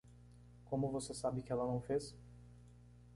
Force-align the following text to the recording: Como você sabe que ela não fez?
Como 0.65 0.89
você 0.91 1.13
sabe 1.13 1.43
que 1.43 1.51
ela 1.51 1.63
não 1.67 1.79
fez? 1.79 2.15